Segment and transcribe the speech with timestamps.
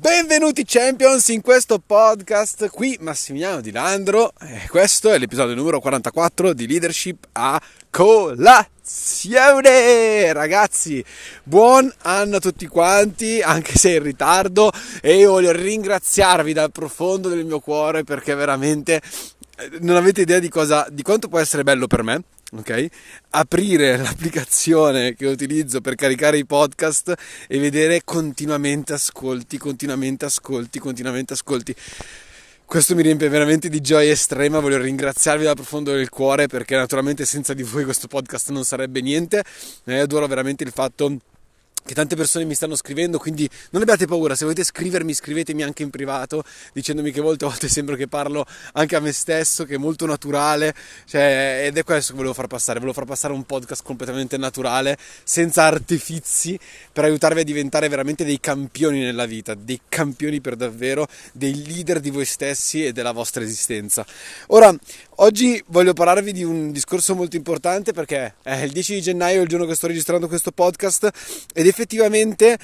[0.00, 6.54] Benvenuti Champions in questo podcast, qui Massimiliano Di Landro e questo è l'episodio numero 44
[6.54, 8.72] di Leadership a colazione.
[10.32, 11.04] Ragazzi,
[11.42, 14.72] buon anno a tutti quanti, anche se in ritardo
[15.02, 19.02] e io voglio ringraziarvi dal profondo del mio cuore perché veramente
[19.58, 22.22] eh, non avete idea di, cosa, di quanto può essere bello per me
[22.56, 22.86] ok?
[23.30, 27.14] Aprire l'applicazione che utilizzo per caricare i podcast
[27.48, 31.74] e vedere continuamente ascolti, continuamente ascolti, continuamente ascolti.
[32.64, 37.24] Questo mi riempie veramente di gioia estrema, voglio ringraziarvi dal profondo del cuore perché naturalmente
[37.24, 39.42] senza di voi questo podcast non sarebbe niente.
[39.84, 41.16] E adoro veramente il fatto
[41.84, 45.82] che tante persone mi stanno scrivendo, quindi non abbiate paura, se volete scrivermi scrivetemi anche
[45.82, 49.78] in privato dicendomi che molte volte sembra che parlo anche a me stesso, che è
[49.78, 50.74] molto naturale,
[51.06, 54.96] cioè, ed è questo che volevo far passare, volevo far passare un podcast completamente naturale,
[55.24, 56.58] senza artifizi,
[56.92, 62.00] per aiutarvi a diventare veramente dei campioni nella vita, dei campioni per davvero, dei leader
[62.00, 64.04] di voi stessi e della vostra esistenza.
[64.48, 64.74] Ora,
[65.16, 69.48] oggi voglio parlarvi di un discorso molto importante perché è il 10 di gennaio, il
[69.48, 71.10] giorno che sto registrando questo podcast,
[71.52, 72.58] ed effettivamente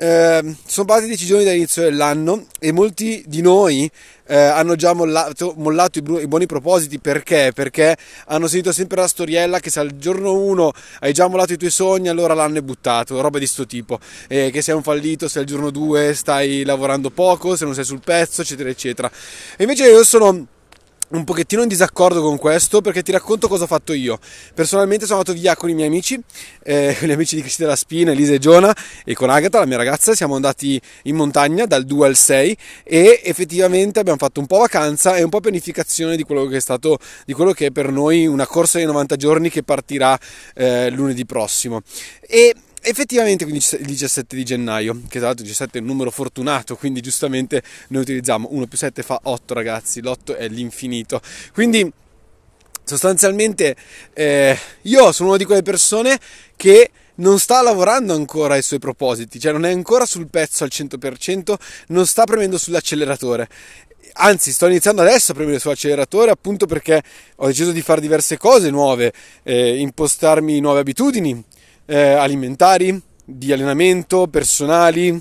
[0.00, 3.90] eh, sono passate decisioni dall'inizio dell'anno e molti di noi
[4.28, 7.50] eh, hanno già mollato, mollato i, bu- i, buoni propositi perché?
[7.52, 11.56] Perché hanno sentito sempre la storiella che se al giorno 1 hai già mollato i
[11.56, 13.98] tuoi sogni allora l'anno è buttato, roba di sto tipo,
[14.28, 17.84] eh, che sei un fallito se al giorno 2 stai lavorando poco, se non sei
[17.84, 19.10] sul pezzo, eccetera, eccetera.
[19.56, 20.46] E invece io sono
[21.10, 24.18] un pochettino in disaccordo con questo perché ti racconto cosa ho fatto io.
[24.54, 26.20] Personalmente sono andato via con i miei amici,
[26.62, 29.76] eh, con gli amici di Cristina Spina, Elisa e Giona e con Agatha, la mia
[29.76, 34.58] ragazza, siamo andati in montagna dal 2 al 6 e effettivamente abbiamo fatto un po'
[34.58, 37.90] vacanza e un po' pianificazione di quello che è stato, di quello che è per
[37.90, 40.18] noi una corsa di 90 giorni che partirà
[40.54, 41.82] eh, lunedì prossimo.
[42.20, 46.76] E effettivamente il 17 di gennaio, che tra l'altro il 17 è un numero fortunato,
[46.76, 51.20] quindi giustamente noi utilizziamo 1 più 7 fa 8 ragazzi, l'8 è l'infinito.
[51.52, 51.90] Quindi
[52.84, 53.76] sostanzialmente
[54.14, 56.18] eh, io sono una di quelle persone
[56.56, 60.70] che non sta lavorando ancora ai suoi propositi, cioè non è ancora sul pezzo al
[60.72, 61.54] 100%,
[61.88, 63.48] non sta premendo sull'acceleratore.
[64.20, 67.02] Anzi, sto iniziando adesso a premere sull'acceleratore appunto perché
[67.36, 69.12] ho deciso di fare diverse cose nuove,
[69.42, 71.44] eh, impostarmi nuove abitudini,
[71.88, 75.20] eh, alimentari, di allenamento, personali,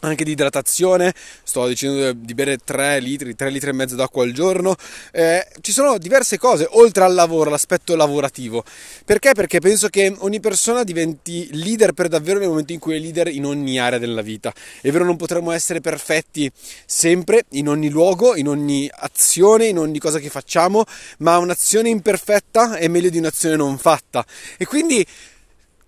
[0.00, 1.12] anche di idratazione,
[1.42, 4.76] sto dicendo di bere 3 litri, 3 litri e mezzo d'acqua al giorno,
[5.12, 8.64] eh, ci sono diverse cose oltre al lavoro, l'aspetto lavorativo.
[9.04, 9.32] Perché?
[9.32, 13.28] Perché penso che ogni persona diventi leader per davvero nel momento in cui è leader
[13.28, 14.52] in ogni area della vita.
[14.80, 16.50] È vero, non potremo essere perfetti
[16.86, 20.84] sempre, in ogni luogo, in ogni azione, in ogni cosa che facciamo,
[21.18, 24.24] ma un'azione imperfetta è meglio di un'azione non fatta.
[24.58, 25.04] E quindi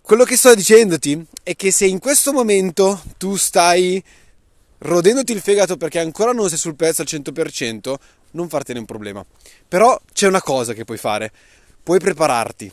[0.06, 4.00] quello che sto dicendoti è che se in questo momento tu stai
[4.78, 7.92] rodendoti il fegato perché ancora non sei sul pezzo al 100%,
[8.30, 9.26] non fartene un problema.
[9.66, 11.32] Però c'è una cosa che puoi fare,
[11.82, 12.72] puoi prepararti.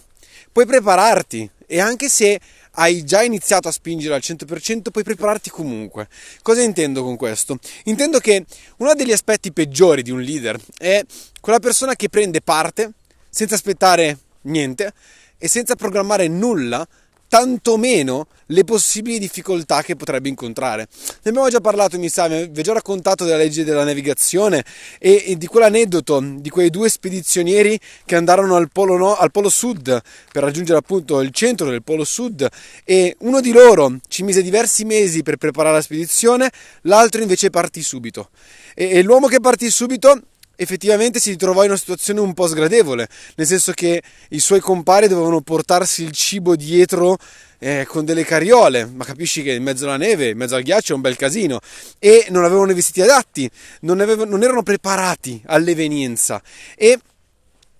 [0.51, 2.39] Puoi prepararti e anche se
[2.73, 6.09] hai già iniziato a spingere al 100%, puoi prepararti comunque.
[6.43, 7.57] Cosa intendo con questo?
[7.85, 8.45] Intendo che
[8.77, 11.03] uno degli aspetti peggiori di un leader è
[11.41, 12.91] quella persona che prende parte
[13.27, 14.93] senza aspettare niente
[15.39, 16.87] e senza programmare nulla
[17.33, 20.87] tantomeno le possibili difficoltà che potrebbe incontrare.
[21.23, 24.63] Ne abbiamo già parlato, mi sa, vi ho già raccontato della legge della navigazione
[24.99, 29.49] e, e di quell'aneddoto di quei due spedizionieri che andarono al polo, no, al polo
[29.49, 29.99] sud
[30.31, 32.47] per raggiungere appunto il centro del polo sud
[32.83, 36.51] e uno di loro ci mise diversi mesi per preparare la spedizione,
[36.81, 38.29] l'altro invece partì subito.
[38.75, 40.21] E, e l'uomo che partì subito
[40.55, 45.07] effettivamente si ritrovò in una situazione un po' sgradevole, nel senso che i suoi compari
[45.07, 47.17] dovevano portarsi il cibo dietro
[47.59, 50.93] eh, con delle carriole, ma capisci che in mezzo alla neve, in mezzo al ghiaccio
[50.93, 51.59] è un bel casino,
[51.99, 53.49] e non avevano i vestiti adatti,
[53.81, 56.41] non, avevano, non erano preparati all'evenienza.
[56.75, 56.99] E,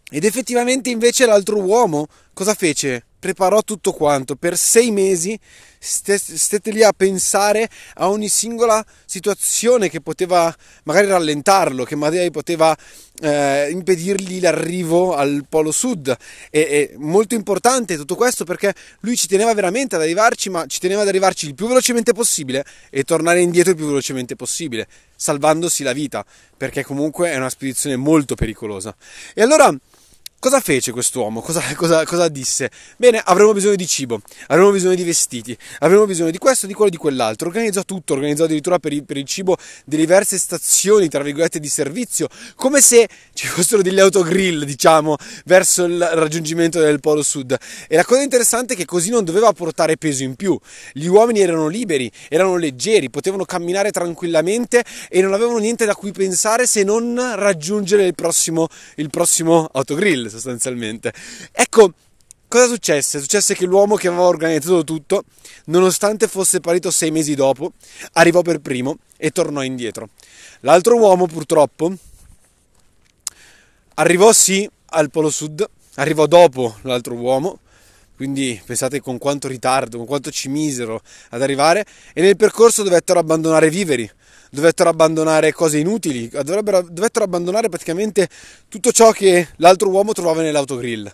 [0.10, 3.06] ed effettivamente invece l'altro uomo cosa fece?
[3.24, 5.40] Preparò tutto quanto per sei mesi
[5.80, 10.54] stette lì a pensare a ogni singola situazione che poteva
[10.84, 12.76] magari rallentarlo, che magari poteva
[13.22, 16.14] eh, impedirgli l'arrivo al polo sud.
[16.50, 20.80] E, è molto importante tutto questo perché lui ci teneva veramente ad arrivarci, ma ci
[20.80, 24.86] teneva ad arrivarci il più velocemente possibile e tornare indietro il più velocemente possibile,
[25.16, 26.26] salvandosi la vita,
[26.58, 28.94] perché comunque è una spedizione molto pericolosa.
[29.34, 29.74] E allora
[30.44, 31.40] Cosa fece quest'uomo?
[31.40, 32.70] Cosa, cosa, cosa, disse?
[32.98, 36.90] Bene, avremo bisogno di cibo, avremo bisogno di vestiti, avremo bisogno di questo, di quello,
[36.90, 37.48] di quell'altro.
[37.48, 39.56] Organizzò tutto, organizzò addirittura per il, per il cibo
[39.86, 45.86] delle diverse stazioni, tra virgolette, di servizio, come se ci fossero degli autogrill, diciamo, verso
[45.86, 47.58] il raggiungimento del Polo Sud.
[47.88, 50.60] E la cosa interessante è che così non doveva portare peso in più.
[50.92, 56.12] Gli uomini erano liberi, erano leggeri, potevano camminare tranquillamente e non avevano niente da cui
[56.12, 58.68] pensare se non raggiungere il prossimo,
[58.98, 61.14] il prossimo autogrill sostanzialmente.
[61.52, 61.94] Ecco,
[62.48, 63.20] cosa successe?
[63.20, 65.24] Successe che l'uomo che aveva organizzato tutto,
[65.66, 67.74] nonostante fosse parito sei mesi dopo,
[68.14, 70.10] arrivò per primo e tornò indietro.
[70.62, 71.94] L'altro uomo, purtroppo,
[73.96, 77.60] arrivò sì al Polo Sud, arrivò dopo l'altro uomo,
[78.16, 83.20] quindi pensate con quanto ritardo, con quanto ci misero ad arrivare, e nel percorso dovettero
[83.20, 84.10] abbandonare viveri,
[84.54, 88.30] dovettero abbandonare cose inutili, dovettero abbandonare praticamente
[88.70, 91.12] tutto ciò che l'altro uomo trovava nell'autogrill.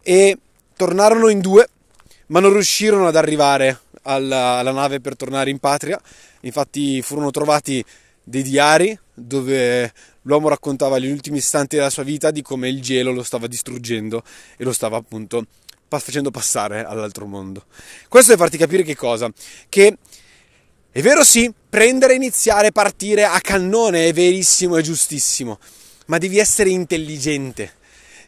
[0.00, 0.38] E
[0.76, 1.68] tornarono in due,
[2.26, 6.00] ma non riuscirono ad arrivare alla, alla nave per tornare in patria.
[6.42, 7.84] Infatti furono trovati
[8.22, 9.92] dei diari dove
[10.22, 14.22] l'uomo raccontava gli ultimi istanti della sua vita di come il gelo lo stava distruggendo
[14.56, 15.46] e lo stava appunto
[15.88, 17.64] facendo passare all'altro mondo.
[18.06, 19.28] Questo per farti capire che cosa?
[19.68, 19.96] Che
[20.92, 25.58] è vero sì, prendere, iniziare, partire a cannone è verissimo, è giustissimo,
[26.06, 27.74] ma devi essere intelligente.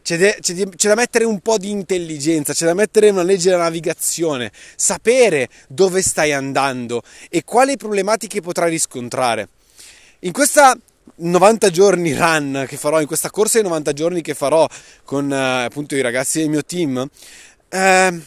[0.02, 3.22] C'è, de, c'è, de, c'è, da mettere un po' di intelligenza, c'è da mettere una
[3.22, 9.48] legge della navigazione, sapere dove stai andando e quali problematiche potrai riscontrare.
[10.20, 10.76] In questa
[11.16, 14.66] 90 giorni run che farò, in questa corsa di 90 giorni che farò
[15.04, 16.96] con uh, appunto i ragazzi del mio team,
[17.70, 18.20] uh,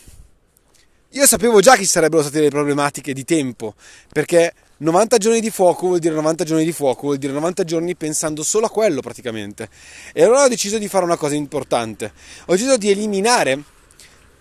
[1.10, 3.76] io sapevo già che ci sarebbero state le problematiche di tempo,
[4.12, 7.96] perché 90 giorni di fuoco vuol dire 90 giorni di fuoco, vuol dire 90 giorni
[7.96, 9.70] pensando solo a quello praticamente.
[10.14, 12.12] E allora ho deciso di fare una cosa importante.
[12.46, 13.62] Ho deciso di eliminare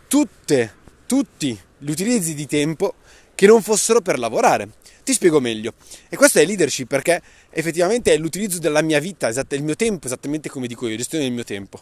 [0.09, 0.75] tutte,
[1.07, 2.95] tutti gli utilizzi di tempo
[3.35, 4.69] che non fossero per lavorare.
[5.05, 5.75] Ti spiego meglio.
[6.09, 7.21] E questo è leadership perché
[7.51, 11.33] effettivamente è l'utilizzo della mia vita, il mio tempo, esattamente come dico io, gestione del
[11.33, 11.81] mio tempo.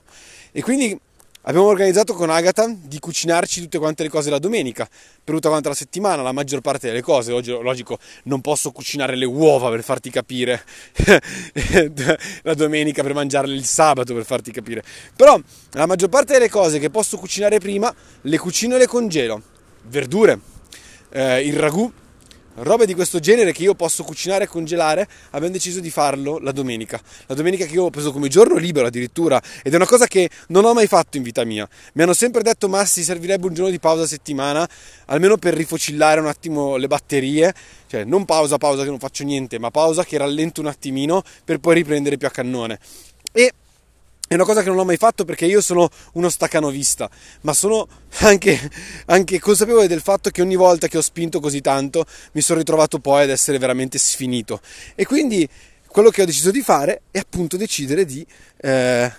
[0.52, 0.98] E quindi
[1.44, 4.86] Abbiamo organizzato con Agatha di cucinarci tutte quante le cose la domenica,
[5.24, 7.32] per tutta quanta la settimana, la maggior parte delle cose.
[7.32, 10.62] Oggi, logico, non posso cucinare le uova per farti capire,
[12.42, 14.82] la domenica per mangiarle il sabato per farti capire.
[15.16, 15.40] Però
[15.70, 19.40] la maggior parte delle cose che posso cucinare prima, le cucino e le congelo.
[19.84, 20.38] Verdure,
[21.08, 21.90] eh, il ragù,
[22.54, 26.52] robe di questo genere che io posso cucinare e congelare, abbiamo deciso di farlo la
[26.52, 27.00] domenica.
[27.26, 30.28] La domenica che io ho preso come giorno libero addirittura ed è una cosa che
[30.48, 31.68] non ho mai fatto in vita mia.
[31.94, 34.68] Mi hanno sempre detto ma si servirebbe un giorno di pausa a settimana,
[35.06, 37.54] almeno per rifocillare un attimo le batterie,
[37.86, 41.58] cioè non pausa pausa che non faccio niente, ma pausa che rallento un attimino per
[41.58, 42.78] poi riprendere più a cannone.
[43.32, 43.52] E
[44.30, 47.10] è una cosa che non ho mai fatto perché io sono uno staccanovista,
[47.40, 47.88] ma sono
[48.18, 48.70] anche,
[49.06, 52.04] anche, consapevole del fatto che ogni volta che ho spinto così tanto
[52.34, 54.60] mi sono ritrovato poi ad essere veramente sfinito.
[54.94, 55.48] E quindi
[55.84, 58.24] quello che ho deciso di fare è appunto decidere di
[58.58, 59.12] eh,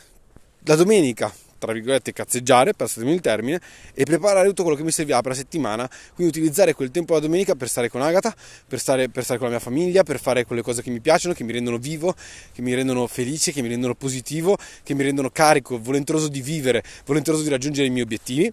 [0.60, 1.30] la domenica
[1.66, 3.62] tra virgolette, cazzeggiare, passatemi il termine,
[3.94, 7.20] e preparare tutto quello che mi serviva per la settimana, quindi utilizzare quel tempo la
[7.20, 8.34] domenica per stare con Agatha,
[8.68, 11.34] per stare, per stare con la mia famiglia, per fare quelle cose che mi piacciono,
[11.34, 12.16] che mi rendono vivo,
[12.52, 16.84] che mi rendono felice, che mi rendono positivo, che mi rendono carico, volenteroso di vivere,
[17.06, 18.52] volenteroso di raggiungere i miei obiettivi,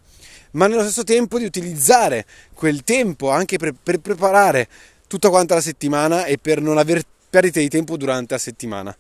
[0.53, 4.69] ma nello stesso tempo di utilizzare quel tempo anche per, per preparare
[5.07, 8.97] tutta quanta la settimana e per non aver perdite di tempo durante la settimana.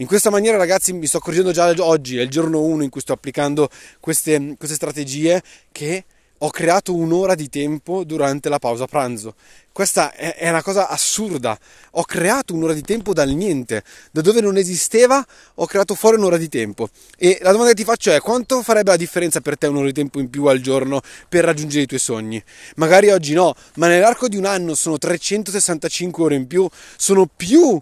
[0.00, 3.02] In questa maniera, ragazzi, mi sto accorgendo già oggi, è il giorno 1 in cui
[3.02, 3.68] sto applicando
[4.00, 6.04] queste, queste strategie, che
[6.38, 9.34] ho creato un'ora di tempo durante la pausa pranzo.
[9.70, 11.58] Questa è, una cosa assurda.
[11.92, 15.22] Ho creato un'ora di tempo dal niente, da dove non esisteva,
[15.56, 16.88] ho creato fuori un'ora di tempo.
[17.18, 19.92] E la domanda che ti faccio è: quanto farebbe la differenza per te un'ora di
[19.92, 22.42] tempo in più al giorno per raggiungere i tuoi sogni?
[22.76, 26.66] Magari oggi no, ma nell'arco di un anno sono 365 ore in più,
[26.96, 27.78] sono più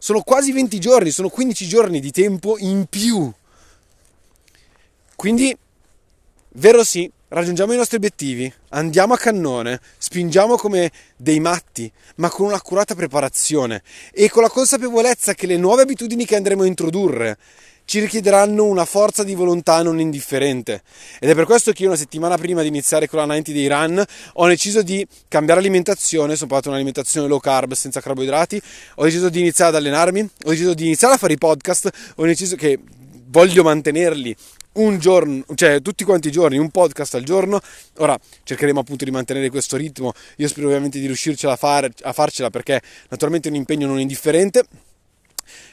[0.00, 3.30] sono quasi 20 giorni, sono 15 giorni di tempo in più.
[5.14, 5.54] Quindi,
[6.52, 12.46] vero sì, raggiungiamo i nostri obiettivi, andiamo a cannone, spingiamo come dei matti, ma con
[12.46, 17.36] un'accurata preparazione e con la consapevolezza che le nuove abitudini che andremo a introdurre
[17.90, 20.82] ci richiederanno una forza di volontà non indifferente.
[21.18, 23.66] Ed è per questo che io una settimana prima di iniziare con la 90 Day
[23.66, 24.04] Run
[24.34, 28.62] ho deciso di cambiare alimentazione, sono provato un'alimentazione low carb senza carboidrati,
[28.94, 32.24] ho deciso di iniziare ad allenarmi, ho deciso di iniziare a fare i podcast, ho
[32.24, 32.78] deciso che
[33.26, 34.36] voglio mantenerli
[34.74, 37.58] un giorno, cioè tutti quanti i giorni, un podcast al giorno.
[37.96, 40.12] Ora cercheremo appunto di mantenere questo ritmo.
[40.36, 43.98] Io spero ovviamente di riuscircela a, fare, a farcela perché naturalmente è un impegno non
[43.98, 44.62] indifferente.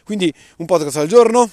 [0.04, 1.50] Quindi un podcast al giorno,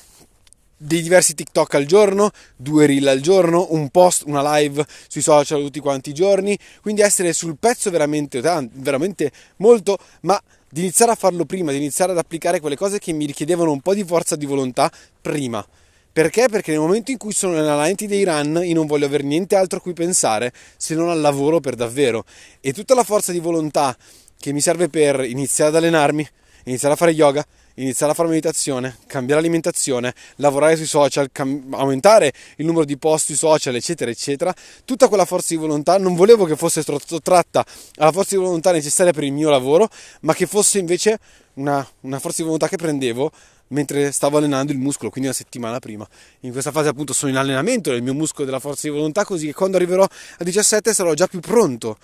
[0.77, 5.63] dei diversi TikTok al giorno, due reel al giorno, un post, una live sui social
[5.63, 11.15] tutti quanti i giorni, quindi essere sul pezzo veramente, veramente molto, ma di iniziare a
[11.15, 14.37] farlo prima, di iniziare ad applicare quelle cose che mi richiedevano un po' di forza
[14.37, 14.91] di volontà
[15.21, 15.65] prima.
[16.13, 16.47] Perché?
[16.49, 19.57] Perché nel momento in cui sono nella lenti dei run io non voglio avere niente
[19.57, 22.25] altro a cui pensare se non al lavoro per davvero.
[22.61, 23.97] E tutta la forza di volontà
[24.39, 26.29] che mi serve per iniziare ad allenarmi,
[26.65, 32.33] iniziare a fare yoga, iniziare a fare meditazione, cambiare alimentazione, lavorare sui social, cam- aumentare
[32.57, 34.55] il numero di post sui social, eccetera, eccetera,
[34.85, 37.65] tutta quella forza di volontà non volevo che fosse sottratta
[37.97, 39.89] alla forza di volontà necessaria per il mio lavoro,
[40.21, 41.19] ma che fosse invece
[41.55, 43.31] una, una forza di volontà che prendevo
[43.69, 46.07] mentre stavo allenando il muscolo, quindi una settimana prima.
[46.41, 49.47] In questa fase appunto sono in allenamento del mio muscolo della forza di volontà, così
[49.47, 51.97] che quando arriverò a 17 sarò già più pronto,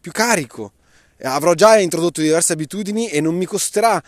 [0.00, 0.72] più carico.
[1.22, 4.00] Avrò già introdotto diverse abitudini e non mi costerà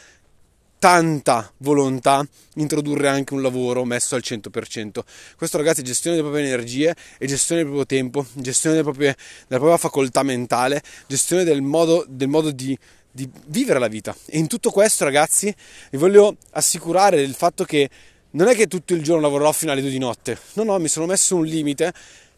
[0.81, 5.01] tanta volontà introdurre anche un lavoro messo al 100%.
[5.37, 9.15] Questo ragazzi è gestione delle proprie energie, è gestione del proprio tempo, gestione delle proprie,
[9.47, 12.77] della propria facoltà mentale, gestione del modo, del modo di,
[13.11, 14.17] di vivere la vita.
[14.25, 15.55] E in tutto questo ragazzi
[15.91, 17.91] vi voglio assicurare del fatto che
[18.31, 20.89] non è che tutto il giorno lavorerò fino alle 2 di notte, no no, mi
[20.89, 21.93] sono messo un limite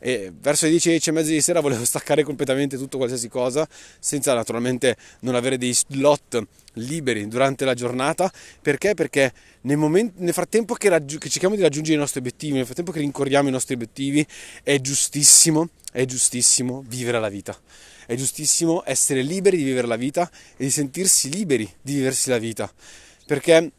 [0.04, 3.66] e verso le 10, 10 e mezza di sera volevo staccare completamente tutto qualsiasi cosa
[4.00, 6.42] senza naturalmente non avere dei slot
[6.74, 8.30] liberi durante la giornata.
[8.60, 8.94] Perché?
[8.94, 9.32] Perché
[9.62, 12.90] nel, momento, nel frattempo che, raggi- che cerchiamo di raggiungere i nostri obiettivi, nel frattempo
[12.90, 14.26] che rincorriamo i nostri obiettivi
[14.64, 17.56] è giustissimo, è giustissimo vivere la vita.
[18.04, 22.38] È giustissimo essere liberi di vivere la vita e di sentirsi liberi di viversi la
[22.38, 22.68] vita.
[23.24, 23.70] Perché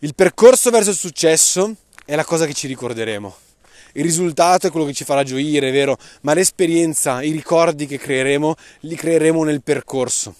[0.00, 3.50] il percorso verso il successo è la cosa che ci ricorderemo
[3.92, 7.98] il risultato è quello che ci farà gioire, è vero, ma l'esperienza, i ricordi che
[7.98, 10.34] creeremo, li creeremo nel percorso.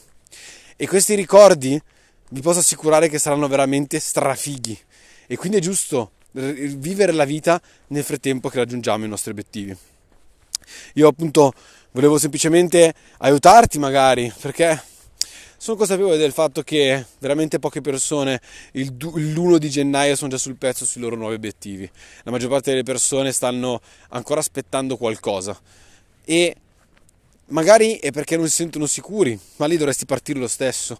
[0.77, 1.81] E questi ricordi
[2.31, 4.79] vi posso assicurare che saranno veramente strafighi.
[5.27, 9.77] E quindi è giusto vivere la vita nel frattempo che raggiungiamo i nostri obiettivi.
[10.95, 11.53] Io appunto
[11.93, 14.83] volevo semplicemente aiutarti magari, perché
[15.63, 18.41] sono consapevole del fatto che veramente poche persone
[18.73, 21.89] l'1 di gennaio sono già sul pezzo sui loro nuovi obiettivi.
[22.25, 25.57] La maggior parte delle persone stanno ancora aspettando qualcosa
[26.25, 26.57] e
[27.51, 30.99] magari è perché non si sentono sicuri, ma lì dovresti partire lo stesso.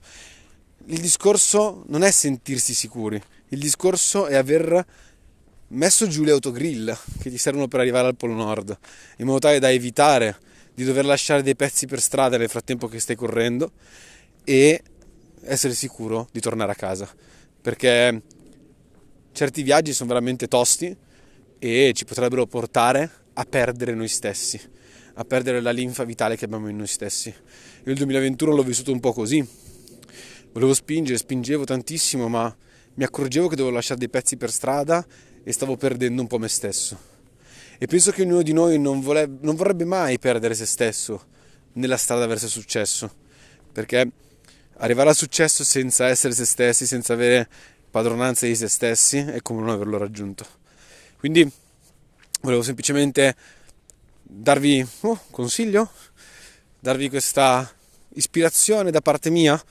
[0.87, 4.87] Il discorso non è sentirsi sicuri, il discorso è aver
[5.71, 8.79] messo giù le autogrill che ti servono per arrivare al Polo Nord,
[9.17, 10.39] in modo tale da evitare
[10.73, 13.73] di dover lasciare dei pezzi per strada nel frattempo che stai correndo
[14.45, 14.83] e
[15.43, 17.09] essere sicuro di tornare a casa
[17.63, 18.23] perché
[19.31, 20.95] certi viaggi sono veramente tosti
[21.59, 24.61] e ci potrebbero portare a perdere noi stessi,
[25.15, 27.29] a perdere la linfa vitale che abbiamo in noi stessi.
[27.29, 29.47] Io il 2021 l'ho vissuto un po' così.
[30.53, 32.55] Volevo spingere, spingevo tantissimo, ma
[32.95, 35.07] mi accorgevo che dovevo lasciare dei pezzi per strada
[35.45, 37.11] e stavo perdendo un po' me stesso.
[37.79, 41.27] E penso che ognuno di noi non, vole- non vorrebbe mai perdere se stesso
[41.75, 43.11] nella strada verso il successo,
[43.73, 44.11] perché
[44.83, 47.49] arrivare al successo senza essere se stessi, senza avere
[47.91, 50.45] padronanza di se stessi, è come non averlo raggiunto.
[51.19, 51.49] Quindi
[52.41, 53.37] volevo semplicemente
[54.23, 55.91] darvi un oh, consiglio,
[56.81, 57.71] darvi questa
[58.15, 59.63] ispirazione da parte mia,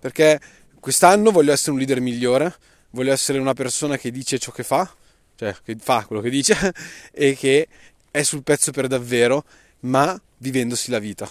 [0.00, 0.40] perché
[0.80, 2.54] quest'anno voglio essere un leader migliore,
[2.90, 4.92] voglio essere una persona che dice ciò che fa,
[5.36, 6.74] cioè che fa quello che dice
[7.12, 7.68] e che
[8.10, 9.44] è sul pezzo per davvero,
[9.80, 11.30] ma vivendosi la vita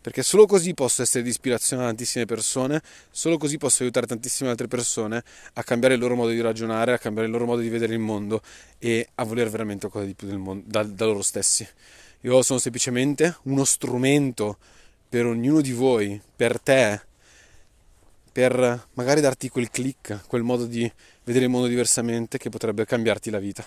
[0.00, 2.80] perché solo così posso essere di ispirazione a tantissime persone,
[3.10, 5.22] solo così posso aiutare tantissime altre persone
[5.54, 7.98] a cambiare il loro modo di ragionare, a cambiare il loro modo di vedere il
[7.98, 8.40] mondo
[8.78, 11.66] e a voler veramente qualcosa di più del mondo, da, da loro stessi.
[12.22, 14.58] Io sono semplicemente uno strumento
[15.08, 17.00] per ognuno di voi, per te,
[18.32, 20.90] per magari darti quel click, quel modo di
[21.24, 23.66] vedere il mondo diversamente che potrebbe cambiarti la vita.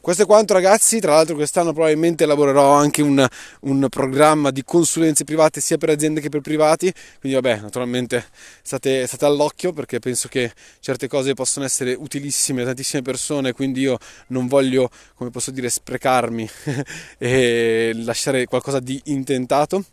[0.00, 3.26] Questo è quanto ragazzi, tra l'altro quest'anno probabilmente elaborerò anche un,
[3.60, 8.26] un, programma di consulenze private sia per aziende che per privati, quindi vabbè naturalmente
[8.62, 13.80] state, state, all'occhio perché penso che certe cose possono essere utilissime a tantissime persone, quindi
[13.82, 13.96] io
[14.28, 16.50] non voglio, come posso dire, sprecarmi
[17.18, 19.84] e lasciare qualcosa di intentato.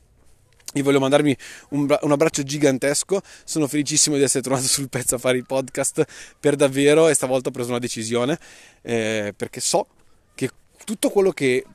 [0.73, 1.35] Io voglio mandarmi
[1.69, 6.05] un, un, abbraccio gigantesco, sono felicissimo di essere tornato sul pezzo a fare i podcast
[6.39, 8.39] per davvero e stavolta ho preso una decisione
[8.81, 9.87] eh, perché so
[10.33, 10.49] che
[10.85, 11.65] tutto quello che,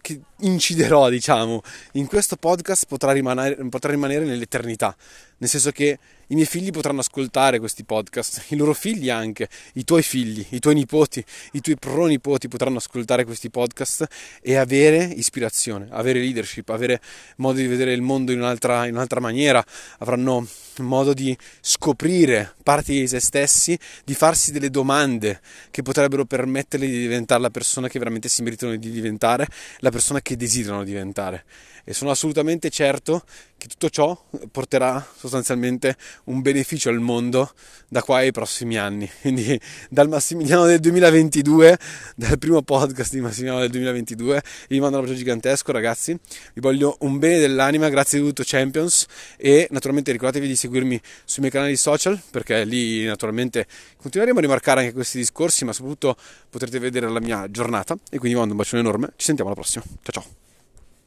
[0.00, 4.94] che, inciderò diciamo in questo podcast potrà rimanere, potrà rimanere nell'eternità
[5.40, 9.84] nel senso che i miei figli potranno ascoltare questi podcast, i loro figli anche, i
[9.84, 14.06] tuoi figli, i tuoi nipoti, i tuoi pronipoti potranno ascoltare questi podcast
[14.40, 17.00] e avere ispirazione, avere leadership, avere
[17.36, 19.64] modo di vedere il mondo in un'altra, in un'altra maniera,
[19.98, 20.46] avranno
[20.78, 27.00] modo di scoprire parti di se stessi, di farsi delle domande che potrebbero permettergli di
[27.00, 31.44] diventare la persona che veramente si meritano di diventare, la persona che desiderano diventare.
[31.84, 33.24] E sono assolutamente certo
[33.60, 34.18] che tutto ciò
[34.50, 37.52] porterà sostanzialmente un beneficio al mondo
[37.88, 39.08] da qua ai prossimi anni.
[39.20, 41.78] Quindi dal Massimiliano del 2022,
[42.16, 46.18] dal primo podcast di Massimiliano del 2022, vi mando un abbraccio gigantesco ragazzi,
[46.54, 49.04] vi voglio un bene dell'anima, grazie di tutto Champions.
[49.36, 53.66] E naturalmente ricordatevi di seguirmi sui miei canali social perché lì naturalmente
[53.98, 56.16] continueremo a rimarcare anche questi discorsi ma soprattutto
[56.48, 57.92] potrete vedere la mia giornata.
[57.92, 60.39] E quindi vi mando un bacione enorme, ci sentiamo alla prossima, ciao ciao!